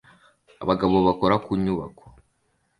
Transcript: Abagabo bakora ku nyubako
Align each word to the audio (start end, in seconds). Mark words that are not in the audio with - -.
Abagabo 0.63 0.95
bakora 1.07 1.35
ku 1.45 1.51
nyubako 1.63 2.05